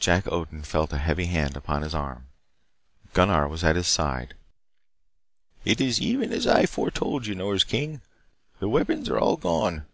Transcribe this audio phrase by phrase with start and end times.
[0.00, 2.26] Jack Odin felt a heavy hand upon his arm.
[3.12, 4.34] Gunnar was at his side.
[5.64, 8.00] "It is even as I foretold you, Nors King.
[8.58, 9.86] The weapons are all gone.